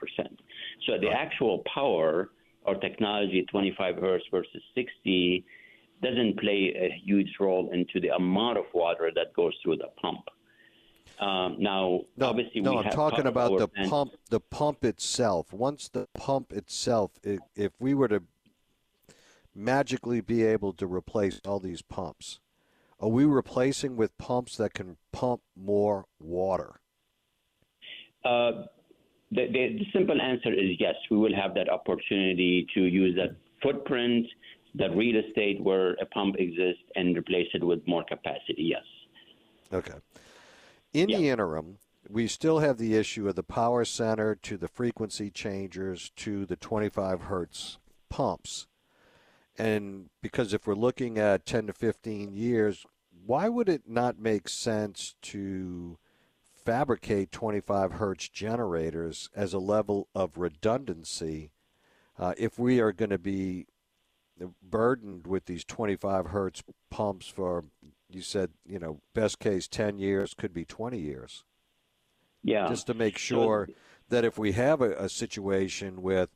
So 0.87 0.97
the 0.99 1.09
actual 1.09 1.63
power 1.73 2.29
or 2.63 2.75
technology, 2.75 3.45
25 3.49 3.95
hertz 3.97 4.25
versus 4.31 4.61
60, 4.75 5.45
doesn't 6.01 6.39
play 6.39 6.73
a 6.75 7.01
huge 7.05 7.29
role 7.39 7.69
into 7.71 7.99
the 7.99 8.09
amount 8.09 8.57
of 8.57 8.65
water 8.73 9.11
that 9.15 9.33
goes 9.33 9.53
through 9.63 9.77
the 9.77 9.89
pump. 10.01 10.21
Um, 11.21 11.57
now, 11.59 12.01
No, 12.17 12.29
obviously, 12.29 12.61
no, 12.61 12.71
we 12.71 12.77
I'm 12.79 12.83
have 12.85 12.93
talking 12.93 13.27
about 13.27 13.59
the 13.59 13.67
pump. 13.87 14.13
The 14.31 14.39
pump 14.39 14.83
itself. 14.83 15.53
Once 15.53 15.87
the 15.87 16.07
pump 16.15 16.51
itself, 16.51 17.11
if, 17.23 17.39
if 17.55 17.71
we 17.79 17.93
were 17.93 18.07
to 18.07 18.23
magically 19.53 20.19
be 20.19 20.43
able 20.43 20.73
to 20.73 20.87
replace 20.87 21.39
all 21.45 21.59
these 21.59 21.83
pumps, 21.83 22.39
are 22.99 23.09
we 23.09 23.25
replacing 23.25 23.95
with 23.97 24.17
pumps 24.17 24.57
that 24.57 24.73
can 24.73 24.97
pump 25.11 25.41
more 25.55 26.05
water? 26.19 26.81
Uh, 28.25 28.63
the, 29.29 29.45
the, 29.47 29.77
the 29.79 29.85
simple 29.93 30.19
answer 30.19 30.51
is 30.51 30.71
yes. 30.79 30.95
We 31.11 31.17
will 31.17 31.35
have 31.35 31.53
that 31.53 31.69
opportunity 31.69 32.65
to 32.73 32.81
use 32.81 33.15
that 33.17 33.35
footprint, 33.61 34.25
that 34.73 34.95
real 34.95 35.23
estate 35.23 35.61
where 35.61 35.93
a 35.93 36.05
pump 36.07 36.37
exists, 36.39 36.81
and 36.95 37.15
replace 37.15 37.47
it 37.53 37.63
with 37.63 37.85
more 37.87 38.03
capacity. 38.03 38.63
Yes. 38.63 38.83
Okay. 39.71 39.93
In 40.93 41.07
the 41.07 41.29
interim, 41.29 41.77
we 42.09 42.27
still 42.27 42.59
have 42.59 42.77
the 42.77 42.95
issue 42.95 43.27
of 43.27 43.35
the 43.35 43.43
power 43.43 43.85
center 43.85 44.35
to 44.35 44.57
the 44.57 44.67
frequency 44.67 45.29
changers 45.29 46.11
to 46.17 46.45
the 46.45 46.57
25 46.57 47.21
hertz 47.21 47.77
pumps. 48.09 48.67
And 49.57 50.09
because 50.21 50.53
if 50.53 50.67
we're 50.67 50.75
looking 50.75 51.17
at 51.17 51.45
10 51.45 51.67
to 51.67 51.73
15 51.73 52.33
years, 52.33 52.85
why 53.25 53.47
would 53.47 53.69
it 53.69 53.83
not 53.87 54.19
make 54.19 54.49
sense 54.49 55.15
to 55.21 55.97
fabricate 56.65 57.31
25 57.31 57.93
hertz 57.93 58.29
generators 58.29 59.29
as 59.35 59.53
a 59.53 59.59
level 59.59 60.07
of 60.13 60.37
redundancy 60.37 61.51
uh, 62.19 62.33
if 62.37 62.59
we 62.59 62.79
are 62.79 62.91
going 62.91 63.09
to 63.09 63.17
be 63.17 63.65
burdened 64.61 65.27
with 65.27 65.45
these 65.45 65.63
25 65.63 66.27
hertz 66.27 66.63
pumps 66.89 67.27
for 67.27 67.65
you 68.13 68.21
said 68.21 68.51
you 68.65 68.79
know 68.79 68.99
best 69.13 69.39
case 69.39 69.67
10 69.67 69.97
years 69.97 70.33
could 70.33 70.53
be 70.53 70.65
20 70.65 70.97
years 70.99 71.43
Yeah. 72.43 72.67
just 72.67 72.87
to 72.87 72.93
make 72.93 73.17
sure 73.17 73.67
that 74.09 74.25
if 74.25 74.37
we 74.37 74.51
have 74.53 74.81
a, 74.81 74.91
a 74.95 75.09
situation 75.09 76.01
with 76.01 76.29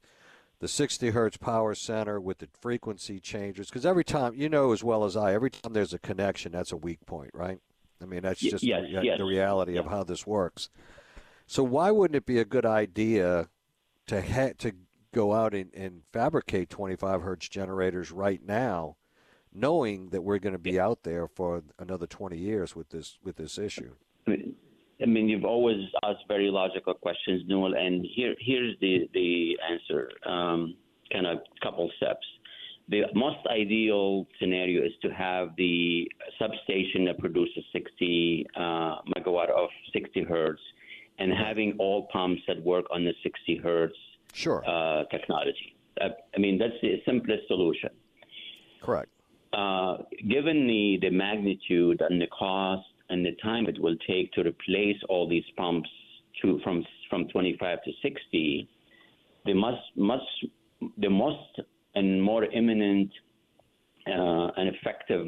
the 0.59 0.67
60 0.67 1.09
hertz 1.09 1.37
power 1.37 1.75
center 1.75 2.19
with 2.19 2.37
the 2.39 2.47
frequency 2.61 3.19
changes 3.19 3.67
because 3.67 3.85
every 3.85 4.03
time 4.05 4.33
you 4.35 4.47
know 4.49 4.71
as 4.71 4.83
well 4.83 5.03
as 5.03 5.15
i 5.17 5.33
every 5.33 5.49
time 5.49 5.73
there's 5.73 5.93
a 5.93 5.99
connection 5.99 6.51
that's 6.51 6.71
a 6.71 6.77
weak 6.77 7.05
point 7.05 7.31
right 7.33 7.59
i 8.01 8.05
mean 8.05 8.21
that's 8.21 8.39
just 8.39 8.63
yes, 8.63 8.83
the, 8.83 9.03
yes. 9.03 9.17
the 9.17 9.25
reality 9.25 9.77
of 9.77 9.87
how 9.87 10.03
this 10.03 10.25
works 10.25 10.69
so 11.45 11.61
why 11.63 11.91
wouldn't 11.91 12.15
it 12.15 12.25
be 12.25 12.39
a 12.39 12.45
good 12.45 12.65
idea 12.65 13.49
to 14.07 14.21
ha- 14.21 14.53
to 14.57 14.71
go 15.13 15.33
out 15.33 15.53
and, 15.53 15.73
and 15.73 16.03
fabricate 16.11 16.69
25 16.69 17.21
hertz 17.21 17.47
generators 17.49 18.11
right 18.11 18.41
now 18.45 18.95
knowing 19.55 20.09
that 20.09 20.21
we're 20.21 20.39
going 20.39 20.53
to 20.53 20.59
be 20.59 20.79
out 20.79 21.03
there 21.03 21.27
for 21.27 21.63
another 21.79 22.05
20 22.05 22.37
years 22.37 22.75
with 22.75 22.89
this 22.89 23.17
with 23.23 23.37
this 23.37 23.57
issue 23.57 23.93
I 25.01 25.05
mean, 25.05 25.27
you've 25.27 25.45
always 25.45 25.77
asked 26.03 26.23
very 26.27 26.49
logical 26.49 26.93
questions, 26.93 27.43
Newell, 27.47 27.75
and 27.75 28.05
here 28.15 28.35
here's 28.39 28.75
the 28.79 29.09
the 29.13 29.57
answer. 29.69 30.09
Um, 30.25 30.75
kind 31.11 31.27
of 31.27 31.39
couple 31.61 31.89
steps. 31.97 32.25
The 32.87 33.03
most 33.13 33.45
ideal 33.47 34.27
scenario 34.39 34.83
is 34.83 34.91
to 35.01 35.09
have 35.09 35.49
the 35.57 36.09
substation 36.39 37.05
that 37.05 37.17
produces 37.19 37.63
60 37.73 38.45
uh, 38.55 38.61
megawatt 39.15 39.49
of 39.49 39.69
60 39.91 40.23
hertz, 40.23 40.61
and 41.19 41.31
having 41.33 41.75
all 41.79 42.07
pumps 42.13 42.41
that 42.47 42.61
work 42.63 42.85
on 42.91 43.03
the 43.03 43.13
60 43.23 43.57
hertz 43.57 43.95
sure 44.33 44.63
uh, 44.67 45.03
technology. 45.11 45.75
Uh, 45.99 46.09
I 46.35 46.39
mean, 46.39 46.57
that's 46.57 46.73
the 46.81 47.01
simplest 47.05 47.47
solution. 47.47 47.89
correct 48.81 49.09
Uh, 49.55 49.97
given 50.29 50.67
the, 50.67 50.97
the 51.01 51.09
magnitude 51.09 52.01
and 52.09 52.21
the 52.21 52.27
cost 52.27 52.83
and 53.09 53.25
the 53.25 53.31
time 53.41 53.67
it 53.67 53.79
will 53.79 53.95
take 54.05 54.31
to 54.33 54.41
replace 54.41 54.97
all 55.07 55.29
these 55.29 55.45
pumps 55.55 55.89
to 56.41 56.59
from 56.63 56.83
from 57.09 57.27
25 57.29 57.83
to 57.83 57.91
60, 58.01 58.67
the 59.45 59.53
must 59.53 59.77
must 59.95 60.23
the 60.97 61.09
most 61.09 61.61
and 61.93 62.21
more 62.21 62.43
imminent 62.43 63.09
uh, 64.07 64.47
and 64.57 64.75
effective 64.75 65.27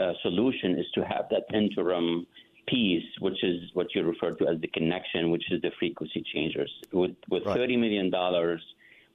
uh, 0.00 0.12
solution 0.22 0.78
is 0.78 0.86
to 0.94 1.02
have 1.04 1.26
that 1.30 1.44
interim 1.52 2.26
piece, 2.68 3.04
which 3.20 3.44
is 3.44 3.60
what 3.74 3.88
you 3.94 4.02
refer 4.02 4.30
to 4.32 4.48
as 4.48 4.58
the 4.60 4.68
connection, 4.68 5.30
which 5.30 5.44
is 5.50 5.60
the 5.60 5.70
frequency 5.78 6.24
changers. 6.34 6.72
With 6.92 7.16
with 7.28 7.44
Right. 7.44 7.56
30 7.56 7.76
million 7.76 8.08
dollars, 8.10 8.62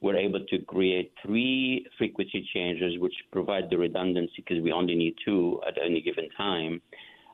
we're 0.02 0.18
able 0.18 0.44
to 0.46 0.58
create 0.64 1.14
three 1.24 1.86
frequency 1.98 2.48
changes, 2.54 3.00
which 3.00 3.14
provide 3.32 3.70
the 3.70 3.78
redundancy 3.78 4.34
because 4.38 4.62
we 4.64 4.72
only 4.72 4.96
need 4.96 5.16
two 5.24 5.62
at 5.68 5.76
any 5.84 6.02
given 6.02 6.28
time, 6.36 6.82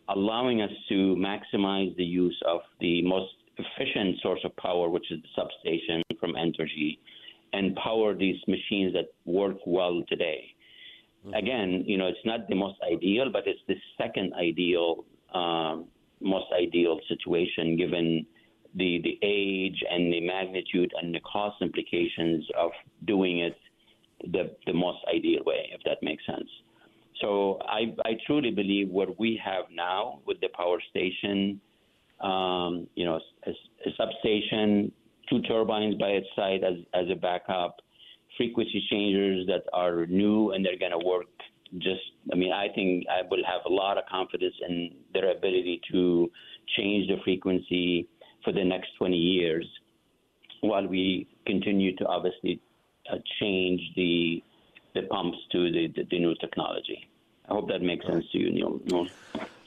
allowing 0.09 0.61
us 0.61 0.71
to 0.89 1.15
maximize 1.15 1.95
the 1.95 2.03
use 2.03 2.37
of 2.45 2.59
the 2.81 3.01
most 3.03 3.31
efficient 3.57 4.17
source 4.21 4.41
of 4.43 4.55
power, 4.57 4.89
which 4.89 5.09
is 5.11 5.19
the 5.21 5.29
substation 5.35 6.03
from 6.19 6.33
Entergy, 6.33 6.99
and 7.53 7.75
power 7.77 8.13
these 8.13 8.39
machines 8.47 8.93
that 8.93 9.07
work 9.25 9.57
well 9.65 10.03
today. 10.09 10.43
Again, 11.33 11.83
you 11.85 11.97
know, 11.97 12.07
it's 12.07 12.25
not 12.25 12.47
the 12.47 12.55
most 12.55 12.77
ideal, 12.89 13.29
but 13.31 13.43
it's 13.47 13.59
the 13.67 13.75
second 13.97 14.33
ideal, 14.33 15.03
um, 15.33 15.85
most 16.21 16.45
ideal 16.57 16.99
situation 17.09 17.75
given 17.75 18.25
the 18.75 19.01
the 19.03 19.17
age 19.21 19.83
and 19.89 20.11
the 20.13 20.21
magnitude 20.21 20.91
and 21.01 21.13
the 21.13 21.19
cost 21.21 21.61
implications 21.61 22.45
of 22.57 22.71
doing 23.05 23.39
it 23.39 23.55
the 24.31 24.55
the 24.65 24.73
most 24.73 24.99
ideal 25.13 25.41
way, 25.45 25.69
if 25.73 25.81
that 25.85 25.97
makes 26.01 26.25
sense. 26.25 26.49
So 27.21 27.59
I 27.61 27.95
I 28.05 28.13
truly 28.25 28.51
believe 28.51 28.89
what 28.89 29.19
we 29.19 29.39
have 29.43 29.65
now 29.71 30.19
with 30.25 30.39
the 30.41 30.49
power 30.55 30.79
station, 30.89 31.59
um, 32.21 32.87
you 32.95 33.05
know, 33.05 33.19
a, 33.45 33.51
a 33.51 33.91
substation, 33.97 34.91
two 35.29 35.41
turbines 35.43 35.95
by 35.95 36.09
its 36.09 36.27
side 36.35 36.63
as 36.63 36.75
as 36.93 37.09
a 37.11 37.15
backup, 37.15 37.77
frequency 38.37 38.83
changers 38.89 39.47
that 39.47 39.63
are 39.73 40.05
new 40.05 40.51
and 40.51 40.65
they're 40.65 40.77
going 40.77 40.91
to 40.91 41.05
work. 41.05 41.27
Just, 41.79 41.99
I 42.31 42.35
mean, 42.35 42.53
I 42.53 42.69
think 42.73 43.05
I 43.09 43.23
will 43.29 43.43
have 43.45 43.61
a 43.65 43.73
lot 43.73 43.97
of 43.97 44.05
confidence 44.09 44.55
in 44.67 44.91
their 45.13 45.31
ability 45.31 45.81
to 45.91 46.31
change 46.77 47.09
the 47.09 47.17
frequency 47.25 48.07
for 48.43 48.53
the 48.53 48.63
next 48.63 48.89
20 48.97 49.15
years, 49.15 49.65
while 50.61 50.87
we 50.87 51.27
continue 51.45 51.95
to 51.97 52.05
obviously 52.05 52.61
uh, 53.11 53.17
change 53.39 53.81
the 53.95 54.43
the 54.93 55.03
pumps 55.03 55.37
to 55.51 55.71
the, 55.71 55.87
the, 55.95 56.07
the 56.09 56.19
new 56.19 56.33
technology. 56.35 57.07
I 57.47 57.53
hope 57.53 57.67
that 57.69 57.81
makes 57.81 58.05
sense 58.05 58.25
to 58.31 58.37
you, 58.39 58.51
Neil. 58.51 58.79
Neil. 58.85 59.07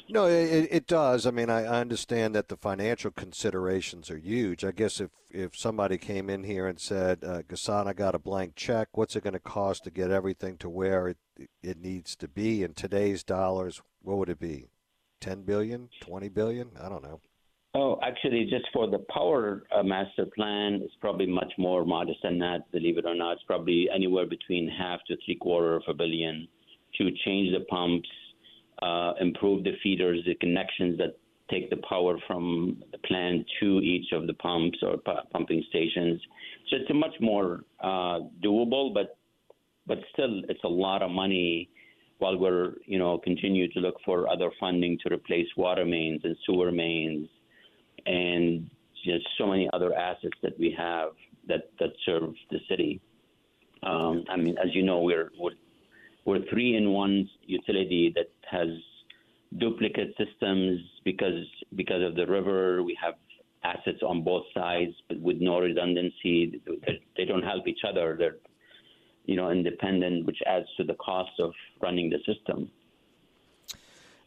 No, 0.09 0.27
it, 0.27 0.69
it 0.71 0.87
does. 0.89 1.25
I 1.25 1.31
mean, 1.31 1.49
I, 1.51 1.65
understand 1.67 2.35
that 2.35 2.49
the 2.49 2.57
financial 2.57 3.13
considerations 3.13 4.11
are 4.11 4.19
huge. 4.19 4.65
I 4.65 4.73
guess 4.73 5.01
if, 5.01 5.11
if 5.31 5.57
somebody 5.57 5.99
came 5.99 6.29
in 6.29 6.43
here 6.43 6.67
and 6.67 6.81
said, 6.81 7.23
uh, 7.23 7.43
Ghassan, 7.43 7.87
I 7.87 7.93
got 7.93 8.17
a 8.17 8.19
blank 8.19 8.57
check, 8.57 8.89
what's 8.93 9.15
it 9.15 9.23
going 9.23 9.35
to 9.35 9.41
cost 9.41 9.85
to 9.85 9.91
get 9.91 10.11
everything 10.11 10.57
to 10.59 10.69
where 10.69 11.07
it, 11.09 11.19
it 11.63 11.81
needs 11.81 12.17
to 12.17 12.27
be 12.27 12.65
in 12.65 12.75
today's 12.75 13.23
dollars? 13.23 13.81
What 14.03 14.19
would 14.19 14.31
it 14.31 14.41
be? 14.41 14.67
10 15.21 15.43
billion? 15.43 15.91
20 16.01 16.29
billion? 16.29 16.71
I 16.81 16.89
don't 16.89 17.05
know. 17.05 17.21
Oh, 17.73 18.01
actually, 18.03 18.47
just 18.51 18.67
for 18.73 18.89
the 18.89 18.99
power 19.15 19.63
uh, 19.73 19.85
master 19.85 20.27
plan, 20.35 20.81
it's 20.83 20.95
probably 21.01 21.27
much 21.27 21.53
more 21.57 21.85
modest 21.85 22.19
than 22.25 22.37
that. 22.41 22.71
Believe 22.73 22.99
it 22.99 23.05
or 23.07 23.15
not, 23.15 23.35
it's 23.35 23.43
probably 23.45 23.89
anywhere 23.95 24.27
between 24.27 24.69
half 24.69 24.99
to 25.07 25.17
three 25.25 25.37
quarter 25.37 25.77
of 25.77 25.83
a 25.87 25.95
billion 25.95 26.49
to 26.99 27.11
change 27.25 27.53
the 27.57 27.65
pumps, 27.69 28.09
uh, 28.83 29.13
improve 29.21 29.63
the 29.63 29.75
feeders, 29.85 30.19
the 30.27 30.35
connections 30.35 30.99
that 30.99 31.17
take 31.49 31.71
the 31.71 31.77
power 31.89 32.17
from 32.27 32.83
the 32.91 32.99
plant 32.99 33.47
to 33.61 33.79
each 33.81 34.11
of 34.13 34.27
the 34.27 34.35
pumps 34.35 34.79
or 34.83 34.97
pu- 34.97 35.29
pumping 35.33 35.63
stations. 35.69 36.21
So 36.71 36.77
it's 36.77 36.91
much 36.93 37.15
more 37.21 37.61
uh, 37.81 38.21
doable, 38.45 38.93
but 38.93 39.17
but 39.87 39.99
still, 40.13 40.43
it's 40.49 40.65
a 40.65 40.69
lot 40.69 41.03
of 41.03 41.13
money. 41.13 41.71
While 42.19 42.37
we're 42.37 42.75
you 42.85 42.99
know 42.99 43.19
continue 43.19 43.73
to 43.73 43.79
look 43.79 43.95
for 44.05 44.29
other 44.29 44.51
funding 44.59 44.99
to 45.07 45.15
replace 45.15 45.47
water 45.57 45.85
mains 45.85 46.23
and 46.25 46.37
sewer 46.45 46.73
mains 46.73 47.29
and 48.07 48.71
just 49.05 49.27
so 49.39 49.47
many 49.47 49.69
other 49.73 49.95
assets 49.95 50.37
that 50.43 50.59
we 50.59 50.75
have 50.77 51.11
that 51.49 51.71
that 51.79 51.91
serve 52.05 52.35
the 52.51 52.59
city. 52.69 53.01
Um, 53.83 54.25
I 54.29 54.37
mean, 54.37 54.57
as 54.59 54.75
you 54.75 54.83
know, 54.83 55.01
we're 55.01 55.31
we're, 55.39 55.53
we're 56.25 56.45
three 56.51 56.77
in 56.77 56.91
one 56.91 57.29
utility 57.47 58.13
that 58.15 58.31
has 58.51 58.69
duplicate 59.59 60.15
systems 60.17 60.81
because 61.05 61.45
because 61.77 62.03
of 62.03 62.15
the 62.15 62.27
river. 62.27 62.83
We 62.83 62.97
have 63.03 63.15
assets 63.65 63.99
on 64.07 64.23
both 64.23 64.45
sides, 64.55 64.93
but 65.09 65.21
with 65.21 65.39
no 65.41 65.59
redundancy. 65.59 66.61
They 67.17 67.25
don't 67.25 67.43
help 67.43 67.67
each 67.67 67.81
other. 67.89 68.17
They're 68.19 68.37
you 69.25 69.37
know 69.37 69.51
independent, 69.51 70.27
which 70.27 70.39
adds 70.47 70.67
to 70.77 70.85
the 70.85 70.95
cost 70.95 71.33
of 71.39 71.53
running 71.83 72.11
the 72.11 72.19
system. 72.33 72.71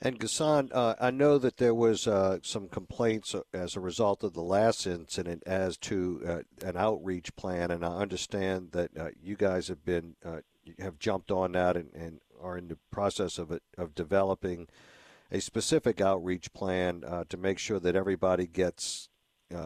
And 0.06 0.20
Ghassan, 0.20 0.70
uh, 0.74 0.96
I 1.00 1.12
know 1.12 1.38
that 1.38 1.56
there 1.56 1.74
was 1.74 2.08
uh, 2.08 2.40
some 2.42 2.68
complaints 2.68 3.34
as 3.54 3.78
a 3.78 3.80
result 3.80 4.22
of 4.22 4.34
the 4.34 4.42
last 4.42 4.86
incident 4.86 5.44
as 5.46 5.78
to 5.78 6.22
uh, 6.28 6.68
an 6.68 6.76
outreach 6.76 7.34
plan, 7.38 7.72
and 7.72 7.86
I 7.86 8.00
understand 8.00 8.74
that 8.74 8.98
uh, 8.98 9.10
you 9.24 9.38
guys 9.38 9.70
have 9.70 9.86
been 9.86 10.18
uh, 10.26 10.42
have 10.78 11.00
jumped 11.00 11.32
on 11.32 11.54
that 11.54 11.78
and, 11.78 11.90
and, 11.94 12.20
are 12.42 12.58
in 12.58 12.68
the 12.68 12.78
process 12.92 13.38
of 13.38 13.58
of 13.78 13.96
developing 13.96 14.68
a 15.32 15.40
specific 15.40 16.02
outreach 16.02 16.52
plan 16.52 17.06
uh, 17.08 17.24
to 17.30 17.38
make 17.38 17.58
sure 17.58 17.80
that 17.80 17.96
everybody 17.96 18.46
gets 18.46 19.08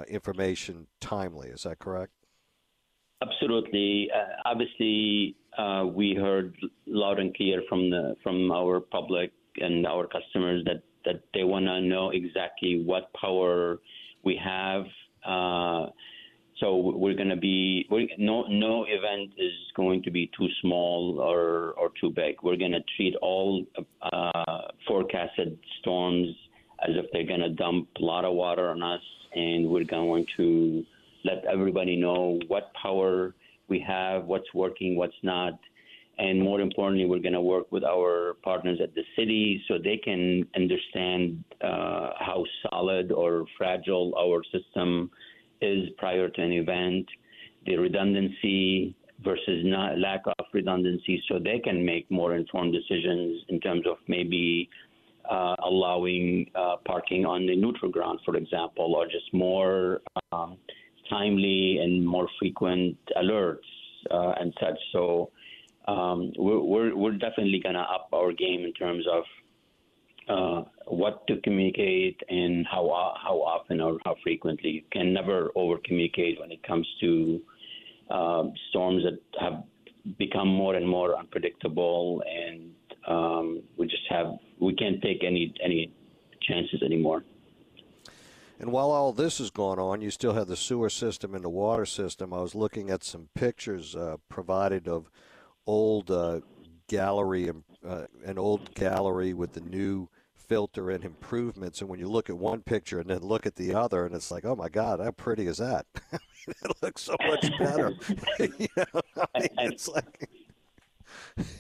information 0.08 0.86
timely. 1.00 1.48
Is 1.48 1.64
that 1.64 1.80
correct? 1.80 2.12
Absolutely. 3.24 4.12
obviously, 4.46 5.36
we 5.96 6.14
heard 6.14 6.56
loud 6.86 7.18
and 7.18 7.36
clear 7.36 7.64
from 7.68 7.90
the 7.90 8.16
from 8.22 8.52
our 8.52 8.80
public 8.80 9.32
and 9.60 9.86
our 9.86 10.08
customers 10.08 10.64
that 10.66 10.84
that 11.06 11.22
they 11.34 11.44
want 11.44 11.66
to 11.66 11.80
know 11.82 12.10
exactly 12.10 12.84
what 12.86 13.12
power 13.14 13.80
we 14.24 14.40
have. 14.44 14.84
Uh, 15.26 15.88
so 16.60 16.76
we're 16.78 17.14
going 17.14 17.30
to 17.30 17.36
be 17.38 17.86
no 18.18 18.44
no 18.48 18.84
event 18.84 19.32
is 19.38 19.54
going 19.76 20.02
to 20.04 20.12
be 20.12 20.30
too 20.38 20.48
small 20.62 21.20
or 21.20 21.74
or 21.74 21.92
too 22.02 22.10
big. 22.10 22.36
We're 22.42 22.58
going 22.58 22.72
to 22.72 22.84
treat 22.96 23.16
all 23.22 23.66
uh, 24.02 24.62
forecasted 24.88 25.58
storms 25.80 26.28
as 26.88 26.96
if 26.96 27.06
they're 27.12 27.26
going 27.26 27.42
to 27.42 27.50
dump 27.50 27.90
a 28.00 28.04
lot 28.04 28.26
of 28.26 28.34
water 28.34 28.70
on 28.70 28.82
us, 28.82 29.02
and 29.36 29.70
we're 29.70 29.84
going 29.84 30.26
to 30.38 30.84
let 31.24 31.44
everybody 31.46 31.96
know 31.96 32.40
what 32.48 32.72
power 32.82 33.36
we 33.68 33.80
have, 33.80 34.26
what's 34.26 34.52
working, 34.54 34.96
what's 34.96 35.22
not, 35.24 35.60
and 36.20 36.42
more 36.42 36.62
importantly, 36.62 37.06
we're 37.06 37.20
going 37.20 37.34
to 37.34 37.42
work 37.42 37.72
with 37.72 37.84
our 37.84 38.36
partners 38.44 38.80
at 38.82 38.96
the 38.96 39.04
city 39.16 39.64
so 39.68 39.76
they 39.78 39.98
can 39.98 40.48
understand 40.56 41.44
uh, 41.62 42.12
how 42.20 42.44
solid 42.70 43.12
or 43.12 43.46
fragile 43.58 44.14
our 44.18 44.42
system 44.52 45.12
is 45.62 45.90
prior 45.98 46.28
to 46.30 46.42
an 46.42 46.52
event, 46.52 47.06
the 47.66 47.76
redundancy 47.78 48.96
versus 49.24 49.62
not, 49.64 50.00
lack 50.00 50.22
of 50.26 50.46
redundancy, 50.54 51.22
so 51.28 51.40
they 51.40 51.60
can 51.60 51.86
make 51.86 52.10
more 52.10 52.36
informed 52.36 52.74
decisions 52.74 53.44
in 53.50 53.60
terms 53.60 53.86
of 53.88 53.98
maybe 54.08 54.70
uh, 55.30 55.56
allowing 55.64 56.50
uh, 56.56 56.78
parking 56.86 57.26
on 57.26 57.46
the 57.46 57.56
neutral 57.56 57.92
ground, 57.92 58.20
for 58.26 58.36
example, 58.36 58.96
or 58.96 59.06
just 59.06 59.32
more 59.34 60.02
um, 60.32 60.58
timely 61.10 61.80
and 61.82 62.06
more 62.06 62.28
frequent 62.40 62.98
alerts 63.18 63.58
uh, 64.12 64.34
and 64.40 64.54
such. 64.60 64.78
So 64.92 65.32
um, 65.88 66.34
we're, 66.38 66.60
we're, 66.60 66.96
we're 66.96 67.18
definitely 67.18 67.60
going 67.62 67.76
to 67.76 67.82
up 67.82 68.10
our 68.14 68.32
game 68.34 68.66
in 68.66 68.74
terms 68.74 69.06
of 69.12 69.24
uh, 70.30 70.64
what 70.88 71.26
to 71.28 71.40
communicate 71.42 72.20
and 72.28 72.66
how 72.70 73.14
how 73.24 73.36
often 73.36 73.80
or 73.80 73.98
how 74.04 74.16
frequently. 74.24 74.70
You 74.70 74.82
can 74.92 75.14
never 75.14 75.52
over 75.56 75.78
communicate 75.86 76.40
when 76.40 76.52
it 76.52 76.62
comes 76.64 76.86
to 77.00 77.42
uh, 78.10 78.44
storms 78.70 79.04
that 79.04 79.20
have 79.40 79.64
become 80.18 80.50
more 80.50 80.76
and 80.76 80.88
more 80.88 81.18
unpredictable, 81.18 82.22
and 82.30 82.72
um, 83.08 83.64
we 83.78 83.88
just 83.88 84.04
have 84.10 84.34
we 84.60 84.76
can't 84.76 85.02
take 85.02 85.24
any 85.24 85.54
any 85.64 85.94
chances 86.42 86.84
anymore. 86.84 87.24
And 88.60 88.72
while 88.72 88.90
all 88.90 89.14
this 89.14 89.40
is 89.40 89.52
going 89.52 89.80
on, 89.80 90.02
you 90.02 90.10
still 90.10 90.34
have 90.34 90.48
the 90.48 90.58
sewer 90.58 90.90
system 90.90 91.36
and 91.36 91.44
the 91.46 91.50
water 91.50 91.86
system. 91.86 92.34
I 92.34 92.42
was 92.42 92.56
looking 92.56 92.90
at 92.90 93.04
some 93.04 93.30
pictures 93.36 93.96
uh, 93.96 94.18
provided 94.30 94.88
of 94.88 95.12
old 95.68 96.10
uh, 96.10 96.40
gallery, 96.88 97.52
uh, 97.88 98.06
an 98.26 98.40
old 98.40 98.74
gallery 98.74 99.34
with 99.34 99.54
the 99.54 99.62
new 99.62 100.10
filter 100.36 100.90
and 100.90 101.04
improvements. 101.04 101.82
And 101.82 101.90
when 101.90 102.00
you 102.00 102.08
look 102.08 102.30
at 102.30 102.38
one 102.38 102.62
picture 102.62 103.00
and 103.00 103.10
then 103.10 103.22
look 103.22 103.46
at 103.46 103.56
the 103.56 103.76
other, 103.76 104.06
and 104.06 104.16
it's 104.16 104.32
like, 104.32 104.46
oh 104.46 104.56
my 104.56 104.70
God, 104.70 105.00
how 105.00 105.12
pretty 105.12 105.46
is 105.48 105.58
that? 105.58 105.86
it 106.48 106.78
looks 106.82 107.04
so 107.04 107.16
much 107.28 107.52
better. 107.60 107.94
you 108.40 108.68
know, 108.78 109.02
I 109.36 109.40
mean, 109.40 109.50
it's 109.72 109.88
like. 109.88 110.30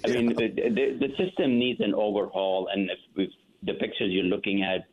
I 0.06 0.10
mean, 0.10 0.30
the, 0.30 0.48
the, 0.48 1.08
the, 1.08 1.10
system 1.17 1.60
needs 1.60 1.80
an 1.82 1.93
overhaul, 1.93 2.67
and 2.72 2.89
if 3.15 3.30
the 3.63 3.74
pictures 3.74 4.10
you're 4.10 4.24
looking 4.24 4.63
at 4.63 4.88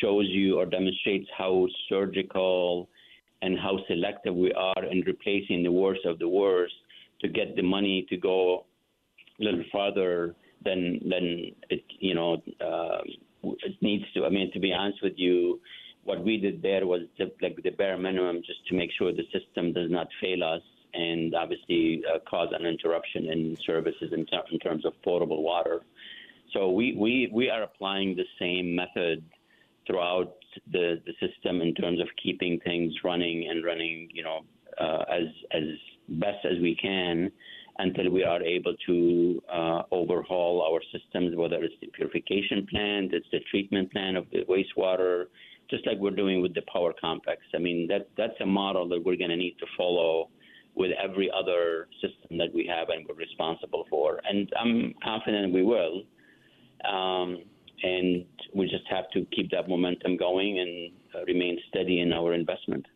shows 0.00 0.26
you 0.28 0.58
or 0.58 0.66
demonstrates 0.66 1.28
how 1.36 1.66
surgical 1.88 2.88
and 3.42 3.58
how 3.58 3.78
selective 3.88 4.34
we 4.34 4.52
are 4.52 4.84
in 4.84 5.02
replacing 5.06 5.62
the 5.62 5.72
worst 5.72 6.04
of 6.04 6.18
the 6.18 6.28
worst 6.28 6.74
to 7.22 7.28
get 7.28 7.56
the 7.56 7.62
money 7.62 8.06
to 8.10 8.16
go 8.16 8.66
a 9.40 9.44
little 9.44 9.64
farther 9.72 10.34
than 10.64 11.00
than 11.08 11.52
it 11.70 11.84
you 11.98 12.14
know 12.14 12.42
uh, 12.60 12.98
it 13.42 13.74
needs 13.80 14.04
to. 14.14 14.24
I 14.24 14.28
mean, 14.28 14.52
to 14.52 14.60
be 14.60 14.72
honest 14.72 15.02
with 15.02 15.14
you, 15.16 15.60
what 16.04 16.24
we 16.24 16.36
did 16.38 16.62
there 16.62 16.86
was 16.86 17.02
like 17.40 17.60
the 17.62 17.70
bare 17.70 17.98
minimum, 17.98 18.42
just 18.44 18.66
to 18.68 18.74
make 18.74 18.90
sure 18.98 19.12
the 19.12 19.26
system 19.32 19.72
does 19.72 19.90
not 19.90 20.08
fail 20.20 20.42
us 20.44 20.62
and 20.94 21.34
obviously 21.34 22.02
uh, 22.12 22.18
cause 22.28 22.48
an 22.52 22.66
interruption 22.66 23.26
in 23.26 23.56
services 23.66 24.12
in, 24.12 24.26
ter- 24.26 24.42
in 24.50 24.58
terms 24.58 24.84
of 24.84 24.92
potable 25.02 25.42
water. 25.42 25.80
So 26.52 26.70
we, 26.70 26.94
we, 26.98 27.30
we 27.32 27.48
are 27.48 27.62
applying 27.62 28.14
the 28.14 28.26
same 28.38 28.74
method 28.74 29.24
throughout 29.86 30.34
the, 30.70 31.00
the 31.06 31.12
system 31.26 31.62
in 31.62 31.74
terms 31.74 32.00
of 32.00 32.08
keeping 32.22 32.60
things 32.60 32.92
running 33.02 33.48
and 33.48 33.64
running, 33.64 34.08
you 34.12 34.22
know, 34.22 34.40
uh, 34.80 35.04
as 35.10 35.24
as 35.52 35.64
best 36.08 36.44
as 36.44 36.58
we 36.60 36.76
can 36.80 37.30
until 37.78 38.10
we 38.10 38.22
are 38.22 38.42
able 38.42 38.74
to 38.86 39.42
uh, 39.52 39.82
overhaul 39.90 40.62
our 40.62 40.80
systems, 40.92 41.34
whether 41.36 41.62
it's 41.62 41.74
the 41.80 41.86
purification 41.88 42.66
plant, 42.70 43.14
it's 43.14 43.26
the 43.32 43.40
treatment 43.50 43.90
plant 43.92 44.16
of 44.16 44.26
the 44.30 44.44
wastewater, 44.44 45.26
just 45.70 45.86
like 45.86 45.96
we're 45.98 46.10
doing 46.10 46.42
with 46.42 46.54
the 46.54 46.62
power 46.72 46.92
complex. 47.00 47.40
I 47.54 47.58
mean, 47.58 47.88
that 47.88 48.08
that's 48.16 48.38
a 48.40 48.46
model 48.46 48.88
that 48.88 49.02
we're 49.04 49.16
going 49.16 49.30
to 49.30 49.36
need 49.36 49.56
to 49.58 49.66
follow 49.76 50.28
with 50.74 50.90
every 51.02 51.30
other 51.30 51.88
system 52.00 52.38
that 52.38 52.52
we 52.54 52.66
have 52.66 52.88
and 52.88 53.06
we're 53.08 53.14
responsible 53.14 53.86
for. 53.90 54.20
And 54.28 54.50
I'm 54.58 54.94
confident 55.02 55.52
we 55.52 55.62
will. 55.62 56.02
Um, 56.88 57.42
and 57.82 58.24
we 58.54 58.66
just 58.66 58.84
have 58.90 59.10
to 59.12 59.26
keep 59.34 59.50
that 59.50 59.68
momentum 59.68 60.16
going 60.16 60.60
and 60.60 60.92
uh, 61.14 61.24
remain 61.24 61.58
steady 61.68 62.00
in 62.00 62.12
our 62.12 62.32
investment. 62.32 62.86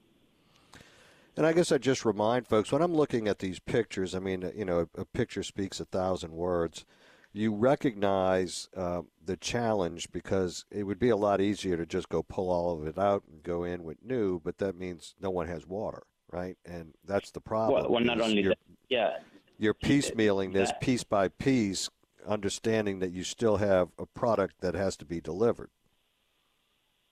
And 1.36 1.46
I 1.46 1.52
guess 1.52 1.70
I 1.70 1.78
just 1.78 2.04
remind 2.06 2.46
folks 2.46 2.72
when 2.72 2.80
I'm 2.80 2.94
looking 2.94 3.28
at 3.28 3.40
these 3.40 3.58
pictures, 3.58 4.14
I 4.14 4.20
mean, 4.20 4.50
you 4.56 4.64
know, 4.64 4.88
a, 4.96 5.04
picture 5.04 5.42
speaks 5.42 5.80
a 5.80 5.84
thousand 5.84 6.32
words. 6.32 6.86
You 7.34 7.54
recognize 7.54 8.70
uh, 8.74 9.02
the 9.22 9.36
challenge 9.36 10.10
because 10.10 10.64
it 10.70 10.84
would 10.84 10.98
be 10.98 11.10
a 11.10 11.16
lot 11.16 11.42
easier 11.42 11.76
to 11.76 11.84
just 11.84 12.08
go 12.08 12.22
pull 12.22 12.50
all 12.50 12.72
of 12.72 12.86
it 12.86 12.98
out 12.98 13.24
and 13.30 13.42
go 13.42 13.64
in 13.64 13.84
with 13.84 14.02
new, 14.02 14.40
but 14.40 14.56
that 14.58 14.76
means 14.76 15.14
no 15.20 15.28
one 15.28 15.46
has 15.46 15.66
water, 15.66 16.04
right? 16.32 16.56
And 16.64 16.94
that's 17.04 17.30
the 17.30 17.42
problem. 17.42 17.82
Well, 17.82 17.92
well 17.92 18.04
not 18.04 18.22
only 18.22 18.42
that, 18.44 18.58
yeah. 18.88 19.18
You're 19.58 19.74
piecemealing 19.74 20.54
this 20.54 20.72
piece 20.80 21.04
by 21.04 21.28
piece, 21.28 21.90
understanding 22.26 22.98
that 23.00 23.10
you 23.10 23.24
still 23.24 23.58
have 23.58 23.88
a 23.98 24.06
product 24.06 24.60
that 24.60 24.74
has 24.74 24.96
to 24.98 25.04
be 25.04 25.20
delivered. 25.20 25.70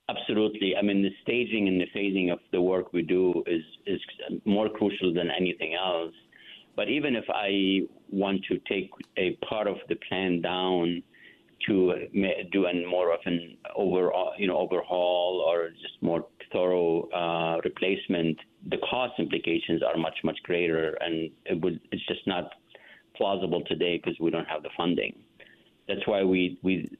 Absolutely. 0.09 0.77
I 0.77 0.83
mean, 0.83 1.03
the 1.03 1.11
staging 1.23 1.67
and 1.69 1.81
the 1.81 1.87
phasing 1.97 2.31
of 2.31 2.39
the 2.53 2.61
work 2.61 2.93
we 2.93 3.03
do 3.03 3.43
is 3.47 3.63
is 3.87 4.01
more 4.45 4.69
crucial 4.69 5.15
than 5.15 5.31
anything 5.31 5.75
else. 5.75 6.13
But 6.77 6.89
even 6.89 7.17
if 7.17 7.25
I 7.31 7.83
want 8.11 8.45
to 8.51 8.59
take 8.69 8.91
a 9.17 9.37
part 9.49 9.67
of 9.67 9.77
the 9.89 9.95
plan 10.09 10.43
down 10.43 11.03
to 11.67 11.95
do 12.53 12.67
a 12.67 12.87
more 12.87 13.15
of 13.15 13.21
an 13.25 13.57
overall, 13.75 14.33
you 14.37 14.47
know, 14.47 14.59
overhaul 14.59 15.43
or 15.49 15.71
just 15.71 16.03
more 16.03 16.27
thorough 16.53 17.09
uh, 17.11 17.61
replacement, 17.65 18.37
the 18.69 18.77
cost 18.91 19.15
implications 19.19 19.83
are 19.83 19.97
much 19.97 20.19
much 20.23 20.39
greater, 20.43 20.99
and 21.01 21.31
it 21.47 21.61
would 21.63 21.81
it's 21.93 22.07
just 22.07 22.27
not 22.27 22.51
plausible 23.17 23.63
today 23.67 23.97
because 23.97 24.19
we 24.21 24.31
don't 24.31 24.49
have 24.49 24.63
the 24.63 24.71
funding. 24.77 25.15
That's 25.89 26.07
why 26.07 26.25
we 26.25 26.59
we 26.63 26.91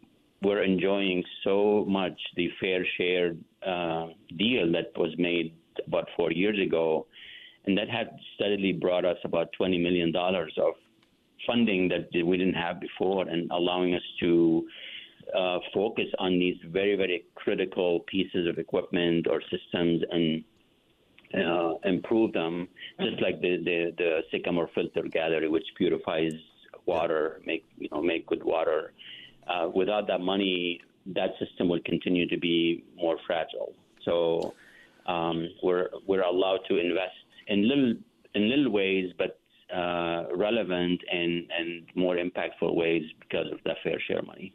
we're 0.45 0.63
enjoying 0.63 1.25
so 1.43 1.85
much 1.89 2.19
the 2.37 2.51
fair 2.61 2.85
share 2.97 3.35
uh, 3.67 4.09
deal 4.37 4.71
that 4.73 4.93
was 4.97 5.11
made 5.19 5.55
about 5.87 6.09
four 6.17 6.31
years 6.31 6.59
ago, 6.65 7.07
and 7.67 7.77
that 7.77 7.89
had 7.89 8.11
steadily 8.35 8.73
brought 8.73 9.05
us 9.05 9.17
about 9.25 9.49
$20 9.59 9.81
million 9.83 10.15
of 10.15 10.75
funding 11.47 11.89
that 11.89 12.09
we 12.25 12.37
didn't 12.37 12.55
have 12.55 12.81
before, 12.81 13.27
and 13.29 13.51
allowing 13.51 13.95
us 13.95 14.03
to 14.21 14.67
uh, 15.37 15.59
focus 15.73 16.07
on 16.19 16.39
these 16.39 16.57
very, 16.69 16.97
very 16.97 17.25
critical 17.35 18.01
pieces 18.01 18.47
of 18.47 18.59
equipment 18.59 19.27
or 19.29 19.41
systems 19.51 20.03
and 20.11 20.45
uh, 21.35 21.75
improve 21.85 22.33
them, 22.33 22.69
just 23.01 23.21
like 23.21 23.41
the, 23.41 23.57
the, 23.65 23.93
the 23.99 24.21
Sycamore 24.31 24.71
Filter 24.75 25.03
Gallery, 25.03 25.49
which 25.49 25.65
purifies 25.77 26.33
water, 26.87 27.41
make 27.47 27.65
you 27.79 27.89
know 27.91 28.03
make 28.03 28.27
good 28.27 28.45
water. 28.45 28.93
Uh, 29.47 29.69
without 29.75 30.07
that 30.07 30.21
money, 30.21 30.81
that 31.07 31.31
system 31.39 31.69
would 31.69 31.85
continue 31.85 32.29
to 32.29 32.39
be 32.39 32.85
more 32.97 33.17
fragile. 33.27 33.75
So 34.05 34.55
um, 35.07 35.49
we're 35.63 35.89
we're 36.07 36.23
allowed 36.23 36.61
to 36.69 36.79
invest 36.79 37.15
in 37.49 37.69
little 37.69 37.95
in 38.35 38.51
little 38.51 38.73
ways, 38.73 39.13
but 39.19 39.39
uh, 39.75 40.25
relevant 40.35 41.01
and 41.11 41.51
and 41.59 41.87
more 41.95 42.17
impactful 42.17 42.75
ways 42.75 43.03
because 43.21 43.47
of 43.53 43.59
the 43.65 43.75
fair 43.83 44.01
share 44.07 44.23
money. 44.23 44.55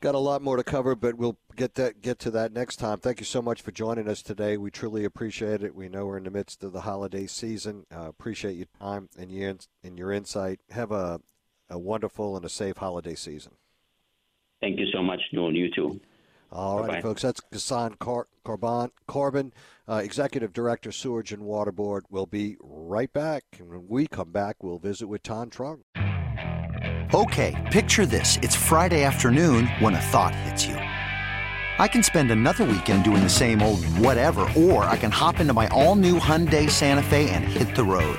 Got 0.00 0.14
a 0.14 0.18
lot 0.18 0.42
more 0.42 0.56
to 0.56 0.62
cover, 0.62 0.94
but 0.94 1.16
we'll 1.16 1.38
get 1.56 1.74
that 1.74 2.02
get 2.02 2.20
to 2.20 2.30
that 2.30 2.52
next 2.52 2.76
time. 2.76 2.98
Thank 2.98 3.18
you 3.18 3.26
so 3.26 3.42
much 3.42 3.62
for 3.62 3.72
joining 3.72 4.08
us 4.08 4.22
today. 4.22 4.56
We 4.56 4.70
truly 4.70 5.04
appreciate 5.04 5.64
it. 5.64 5.74
We 5.74 5.88
know 5.88 6.06
we're 6.06 6.18
in 6.18 6.24
the 6.24 6.30
midst 6.30 6.62
of 6.62 6.72
the 6.72 6.82
holiday 6.82 7.26
season. 7.26 7.84
Uh, 7.92 8.08
appreciate 8.08 8.56
your 8.56 8.68
time 8.80 9.08
and 9.18 9.32
your 9.32 9.56
and 9.82 9.98
your 9.98 10.12
insight. 10.12 10.60
Have 10.70 10.92
a 10.92 11.20
a 11.70 11.78
wonderful 11.78 12.36
and 12.36 12.44
a 12.44 12.48
safe 12.48 12.76
holiday 12.78 13.14
season. 13.14 13.52
Thank 14.60 14.78
you 14.78 14.86
so 14.92 15.02
much, 15.02 15.20
Newell. 15.32 15.54
You 15.54 15.70
too. 15.70 16.00
All 16.50 16.82
right, 16.82 17.02
folks. 17.02 17.22
That's 17.22 17.40
Ghassan 17.52 17.98
Cor- 17.98 18.28
Korban, 18.44 18.90
Korban 19.06 19.52
uh, 19.86 19.96
Executive 19.96 20.52
Director, 20.52 20.90
Sewerage 20.90 21.32
and 21.32 21.42
Water 21.42 21.72
Board. 21.72 22.04
We'll 22.08 22.26
be 22.26 22.56
right 22.60 23.12
back. 23.12 23.44
And 23.58 23.68
when 23.68 23.86
we 23.86 24.06
come 24.06 24.32
back, 24.32 24.62
we'll 24.62 24.78
visit 24.78 25.08
with 25.08 25.22
Tan 25.22 25.50
Trung. 25.50 25.80
Okay, 27.14 27.68
picture 27.70 28.06
this. 28.06 28.38
It's 28.42 28.54
Friday 28.54 29.02
afternoon 29.04 29.66
when 29.78 29.94
a 29.94 30.00
thought 30.00 30.34
hits 30.34 30.66
you. 30.66 30.74
I 30.74 31.86
can 31.86 32.02
spend 32.02 32.30
another 32.30 32.64
weekend 32.64 33.04
doing 33.04 33.22
the 33.22 33.28
same 33.28 33.62
old 33.62 33.84
whatever, 33.84 34.50
or 34.56 34.84
I 34.84 34.96
can 34.96 35.10
hop 35.12 35.38
into 35.38 35.52
my 35.52 35.68
all 35.68 35.94
new 35.94 36.18
Hyundai 36.18 36.68
Santa 36.68 37.02
Fe 37.02 37.30
and 37.30 37.44
hit 37.44 37.76
the 37.76 37.84
road. 37.84 38.18